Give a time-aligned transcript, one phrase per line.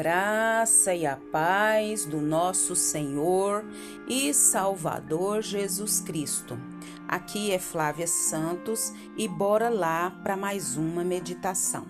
[0.00, 3.62] graça e a paz do nosso Senhor
[4.08, 6.58] e Salvador Jesus Cristo.
[7.06, 11.84] Aqui é Flávia Santos e bora lá para mais uma meditação.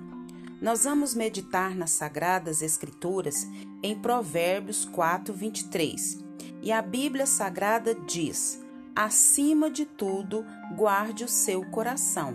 [0.61, 3.47] Nós vamos meditar nas Sagradas Escrituras
[3.81, 6.19] em Provérbios 4, 23.
[6.63, 8.61] E a Bíblia Sagrada diz:
[8.93, 10.45] Acima de tudo,
[10.77, 12.35] guarde o seu coração,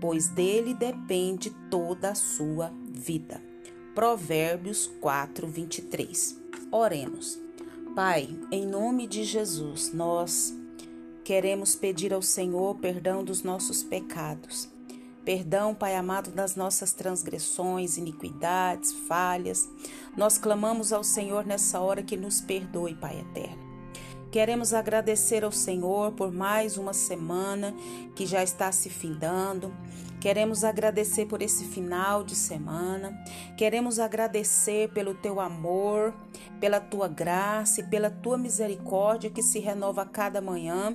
[0.00, 3.55] pois dele depende toda a sua vida.
[3.96, 6.36] Provérbios 4, 23.
[6.70, 7.38] Oremos.
[7.94, 10.54] Pai, em nome de Jesus, nós
[11.24, 14.68] queremos pedir ao Senhor perdão dos nossos pecados.
[15.24, 19.66] Perdão, Pai amado, das nossas transgressões, iniquidades, falhas.
[20.14, 23.65] Nós clamamos ao Senhor nessa hora que nos perdoe, Pai eterno.
[24.36, 27.74] Queremos agradecer ao Senhor por mais uma semana
[28.14, 29.74] que já está se findando.
[30.20, 33.18] Queremos agradecer por esse final de semana.
[33.56, 36.12] Queremos agradecer pelo teu amor,
[36.60, 40.94] pela tua graça e pela tua misericórdia que se renova a cada manhã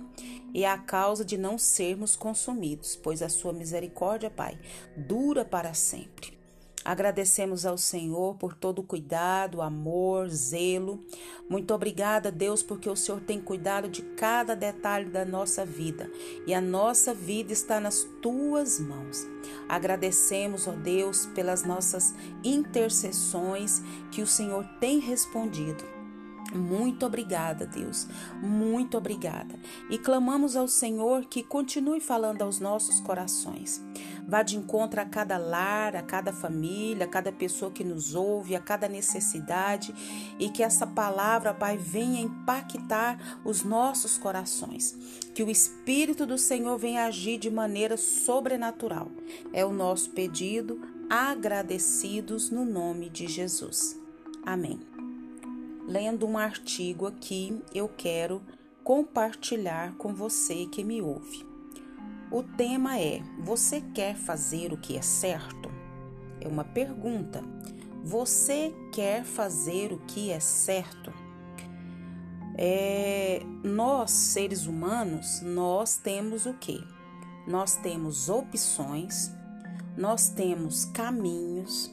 [0.53, 4.59] e é a causa de não sermos consumidos, pois a sua misericórdia, Pai,
[4.95, 6.40] dura para sempre.
[6.83, 11.03] Agradecemos ao Senhor por todo o cuidado, amor, zelo.
[11.47, 16.11] Muito obrigada, Deus, porque o Senhor tem cuidado de cada detalhe da nossa vida
[16.47, 19.27] e a nossa vida está nas tuas mãos.
[19.69, 26.00] Agradecemos, ó Deus, pelas nossas intercessões que o Senhor tem respondido.
[26.53, 28.07] Muito obrigada, Deus.
[28.41, 29.55] Muito obrigada.
[29.89, 33.81] E clamamos ao Senhor que continue falando aos nossos corações.
[34.27, 38.55] Vá de encontro a cada lar, a cada família, a cada pessoa que nos ouve,
[38.55, 39.93] a cada necessidade
[40.37, 44.95] e que essa palavra, Pai, venha impactar os nossos corações.
[45.33, 49.09] Que o Espírito do Senhor venha agir de maneira sobrenatural.
[49.53, 53.97] É o nosso pedido, agradecidos no nome de Jesus.
[54.45, 55.00] Amém
[55.87, 58.41] lendo um artigo aqui, eu quero
[58.83, 61.45] compartilhar com você que me ouve.
[62.31, 65.69] O tema é: Você quer fazer o que é certo?
[66.39, 67.43] É uma pergunta.
[68.03, 71.13] Você quer fazer o que é certo?
[72.57, 76.83] É, nós, seres humanos, nós temos o que?
[77.47, 79.31] Nós temos opções,
[79.97, 81.91] nós temos caminhos,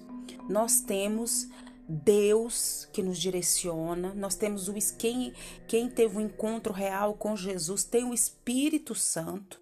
[0.48, 1.48] nós temos
[1.88, 5.32] Deus que nos direciona, nós temos o quem,
[5.66, 9.58] quem teve um encontro real com Jesus tem o Espírito Santo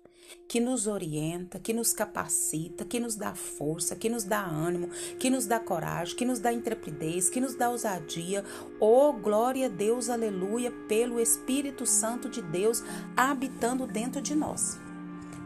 [0.48, 4.88] que nos orienta, que nos capacita, que nos dá força, que nos dá ânimo,
[5.20, 8.44] que nos dá coragem, que nos dá intrepidez, que nos dá ousadia.
[8.80, 12.82] Oh, glória a Deus, aleluia, pelo Espírito Santo de Deus
[13.16, 14.76] habitando dentro de nós.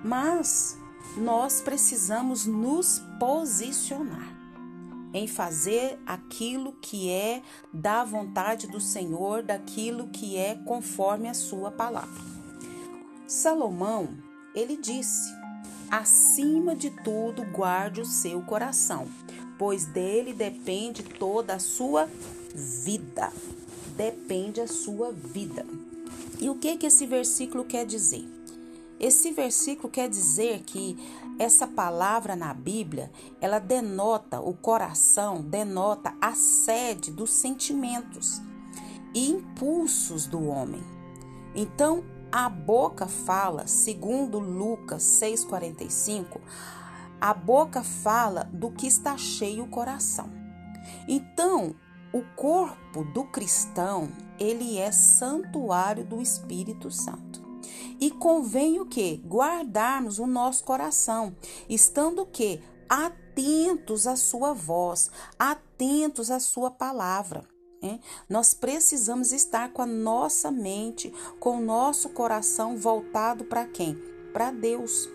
[0.03, 0.79] Mas
[1.15, 4.40] nós precisamos nos posicionar
[5.13, 11.71] em fazer aquilo que é da vontade do Senhor, daquilo que é conforme a sua
[11.71, 12.23] palavra.
[13.27, 14.09] Salomão,
[14.55, 15.33] ele disse:
[15.91, 19.09] acima de tudo, guarde o seu coração,
[19.59, 22.09] pois dele depende toda a sua
[22.55, 23.33] vida.
[23.97, 25.67] Depende a sua vida.
[26.41, 28.27] E o que que esse versículo quer dizer?
[28.99, 30.97] Esse versículo quer dizer que
[31.41, 38.43] essa palavra na Bíblia, ela denota o coração, denota a sede dos sentimentos
[39.15, 40.83] e impulsos do homem.
[41.55, 46.43] Então, a boca fala, segundo Lucas 6:45,
[47.19, 50.31] a boca fala do que está cheio o coração.
[51.09, 51.75] Então,
[52.13, 57.40] o corpo do cristão, ele é santuário do Espírito Santo.
[58.01, 59.23] E convém o que?
[59.27, 61.37] Guardarmos o nosso coração,
[61.69, 62.63] estando o que?
[62.89, 67.47] Atentos à sua voz, atentos à sua palavra.
[67.83, 68.01] Hein?
[68.29, 73.95] Nós precisamos estar com a nossa mente, com o nosso coração voltado para quem?
[74.33, 75.09] Para Deus.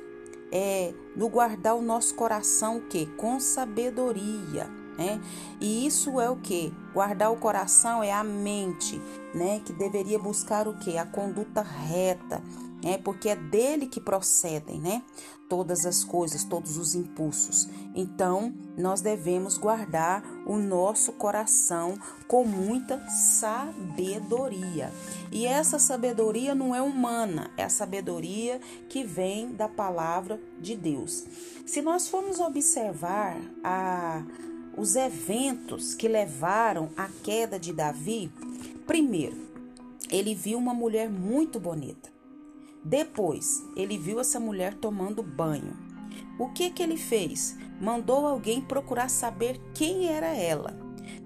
[0.52, 3.08] É, no guardar o nosso coração o que?
[3.18, 4.85] Com sabedoria.
[4.98, 5.22] Né?
[5.60, 6.74] E isso é o que?
[6.94, 9.02] Guardar o coração é a mente,
[9.34, 9.62] né?
[9.66, 10.98] Que deveria buscar o que?
[10.98, 12.42] A conduta reta,
[12.86, 15.02] é porque é dele que procedem, né?
[15.50, 17.68] Todas as coisas, todos os impulsos.
[17.96, 21.98] Então, nós devemos guardar o nosso coração
[22.28, 24.92] com muita sabedoria.
[25.32, 31.26] E essa sabedoria não é humana, é a sabedoria que vem da palavra de Deus.
[31.66, 34.24] Se nós formos observar a,
[34.78, 38.32] os eventos que levaram à queda de Davi,
[38.86, 39.38] primeiro,
[40.10, 42.10] ele viu uma mulher muito bonita.
[42.84, 45.76] Depois, ele viu essa mulher tomando banho.
[46.38, 47.58] O que que ele fez?
[47.82, 50.78] Mandou alguém procurar saber quem era ela.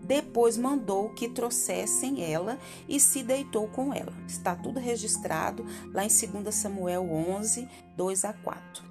[0.03, 2.57] Depois mandou que trouxessem ela
[2.87, 4.13] e se deitou com ela.
[4.27, 8.83] Está tudo registrado lá em 2 Samuel 11, 2 a 4.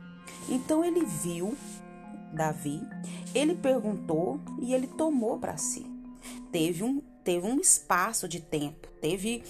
[0.49, 1.57] Então ele viu
[2.33, 2.81] Davi,
[3.35, 5.87] ele perguntou e ele tomou para si.
[6.51, 9.43] Teve um, teve um espaço de tempo, teve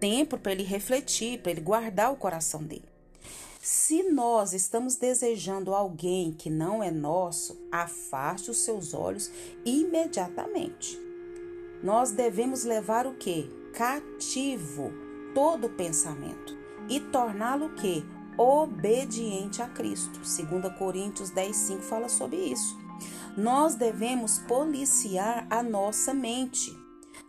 [0.00, 2.84] tempo para ele refletir, para ele guardar o coração dele.
[3.60, 9.30] Se nós estamos desejando alguém que não é nosso, afaste os seus olhos
[9.64, 10.96] imediatamente.
[11.82, 13.50] Nós devemos levar o que?
[13.72, 14.92] Cativo
[15.34, 16.56] todo pensamento
[16.88, 18.04] e torná-lo que?
[18.38, 20.20] Obediente a Cristo.
[20.20, 22.85] 2 Coríntios 10, 5 fala sobre isso.
[23.36, 26.74] Nós devemos policiar a nossa mente.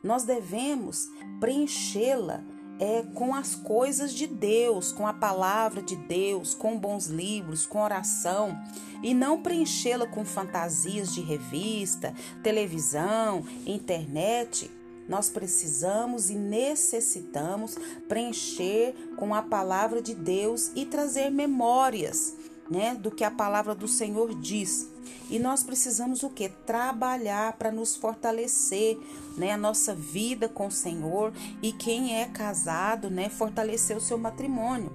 [0.04, 1.10] Nós devemos
[1.40, 2.44] preenchê-la
[2.80, 7.82] é com as coisas de Deus, com a palavra de Deus, com bons livros, com
[7.82, 8.56] oração,
[9.02, 12.14] e não preenchê-la com fantasias de revista,
[12.44, 14.70] televisão, internet.
[15.08, 17.76] Nós precisamos e necessitamos
[18.08, 22.36] preencher com a palavra de Deus e trazer memórias
[22.70, 24.88] né, do que a palavra do Senhor diz.
[25.30, 26.50] E nós precisamos o que?
[26.50, 28.98] Trabalhar para nos fortalecer,
[29.38, 34.18] né, a nossa vida com o Senhor e quem é casado, né, fortalecer o seu
[34.18, 34.92] matrimônio.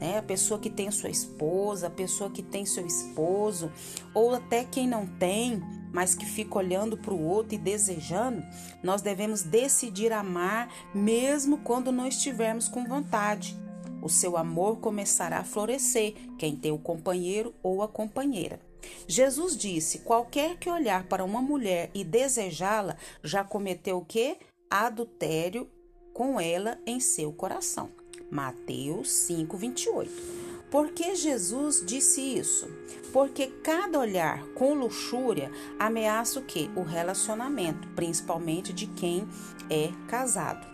[0.00, 0.18] Né?
[0.18, 3.70] A pessoa que tem sua esposa, a pessoa que tem seu esposo,
[4.12, 5.62] ou até quem não tem,
[5.92, 8.42] mas que fica olhando para o outro e desejando,
[8.82, 13.62] nós devemos decidir amar mesmo quando não estivermos com vontade
[14.02, 18.58] o seu amor começará a florescer, quem tem o companheiro ou a companheira.
[19.06, 24.36] Jesus disse: qualquer que olhar para uma mulher e desejá-la, já cometeu o quê?
[24.70, 25.68] Adultério
[26.12, 27.90] com ela em seu coração.
[28.30, 30.42] Mateus 5, 28.
[30.70, 32.66] Por que Jesus disse isso?
[33.12, 36.70] Porque cada olhar com luxúria ameaça o quê?
[36.74, 39.28] O relacionamento, principalmente de quem
[39.68, 40.66] é casado.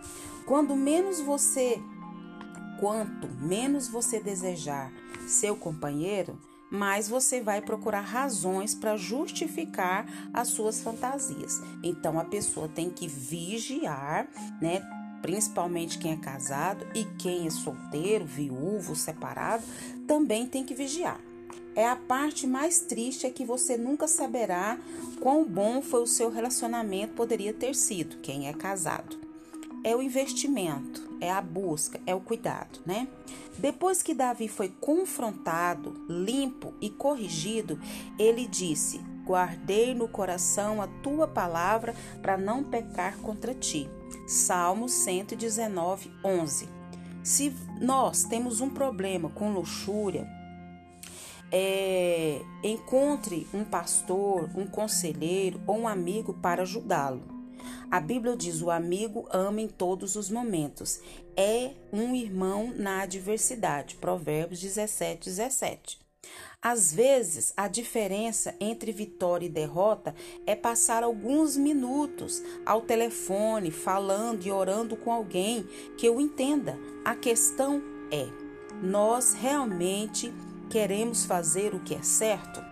[0.45, 1.81] Quando menos você
[2.79, 4.89] quanto menos você desejar
[5.27, 6.39] seu companheiro,
[6.69, 11.61] mais você vai procurar razões para justificar as suas fantasias.
[11.83, 14.27] Então a pessoa tem que vigiar,
[14.61, 14.81] né?
[15.21, 19.63] Principalmente quem é casado e quem é solteiro, viúvo, separado,
[20.07, 21.19] também tem que vigiar.
[21.75, 24.77] É a parte mais triste é que você nunca saberá
[25.19, 29.28] quão bom foi o seu relacionamento poderia ter sido, quem é casado.
[29.83, 33.07] É o investimento é a busca, é o cuidado, né?
[33.57, 37.79] Depois que Davi foi confrontado, limpo e corrigido,
[38.17, 43.89] ele disse: Guardei no coração a tua palavra para não pecar contra ti.
[44.27, 46.69] Salmo 119, 11.
[47.23, 50.27] Se nós temos um problema com luxúria,
[51.51, 57.38] é, encontre um pastor, um conselheiro ou um amigo para ajudá-lo.
[57.91, 60.99] A Bíblia diz: o amigo ama em todos os momentos.
[61.35, 63.95] É um irmão na adversidade.
[63.95, 65.99] Provérbios 17, 17.
[66.61, 70.13] Às vezes, a diferença entre vitória e derrota
[70.45, 75.63] é passar alguns minutos ao telefone, falando e orando com alguém
[75.97, 76.77] que eu entenda.
[77.05, 78.27] A questão é:
[78.83, 80.33] nós realmente
[80.69, 82.68] queremos fazer o que é certo?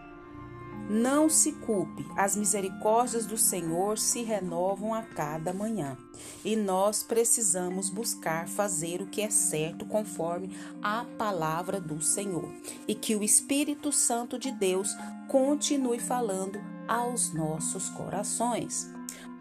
[0.89, 5.98] Não se culpe, as misericórdias do Senhor se renovam a cada manhã.
[6.46, 12.50] E nós precisamos buscar fazer o que é certo conforme a palavra do Senhor.
[12.88, 14.96] E que o Espírito Santo de Deus
[15.27, 18.89] continue falando aos nossos corações.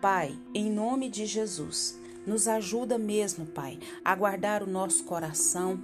[0.00, 5.78] Pai, em nome de Jesus, nos ajuda mesmo, Pai, a guardar o nosso coração,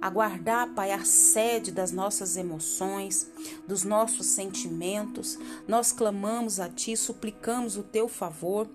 [0.00, 3.30] a guardar, Pai, a sede das nossas emoções,
[3.66, 5.38] dos nossos sentimentos.
[5.66, 8.68] Nós clamamos a Ti, suplicamos o Teu favor.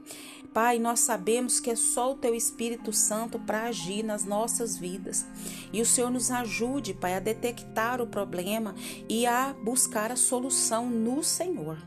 [0.54, 5.26] Pai, nós sabemos que é só o Teu Espírito Santo para agir nas nossas vidas.
[5.72, 8.76] E o Senhor nos ajude, Pai, a detectar o problema
[9.10, 11.78] e a buscar a solução no Senhor.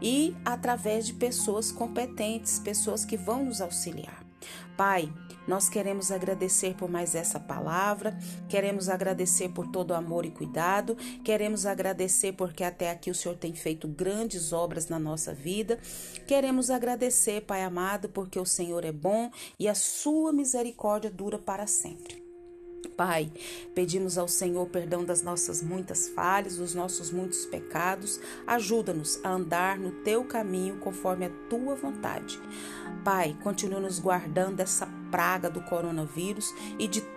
[0.00, 4.23] E através de pessoas competentes, pessoas que vão nos auxiliar.
[4.76, 5.12] Pai,
[5.46, 8.16] nós queremos agradecer por mais essa palavra,
[8.48, 13.36] queremos agradecer por todo o amor e cuidado, queremos agradecer porque até aqui o Senhor
[13.36, 15.78] tem feito grandes obras na nossa vida.
[16.26, 21.66] Queremos agradecer, Pai amado, porque o Senhor é bom e a sua misericórdia dura para
[21.66, 22.23] sempre.
[22.96, 23.30] Pai,
[23.74, 28.20] pedimos ao Senhor perdão das nossas muitas falhas, dos nossos muitos pecados.
[28.46, 32.40] Ajuda-nos a andar no teu caminho conforme a tua vontade.
[33.04, 37.00] Pai, continua nos guardando dessa praga do coronavírus e de